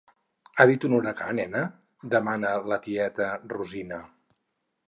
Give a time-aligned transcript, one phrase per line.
[0.61, 1.61] Ha dit un huracà, nena?
[2.13, 4.05] —demana la tieta Rosina.